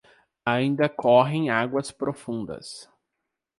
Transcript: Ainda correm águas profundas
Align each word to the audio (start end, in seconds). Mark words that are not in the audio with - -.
Ainda 0.47 0.89
correm 0.89 1.51
águas 1.51 1.91
profundas 1.91 2.89